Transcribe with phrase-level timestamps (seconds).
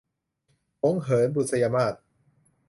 [0.81, 1.93] หงส์เหิน- บุษยมาส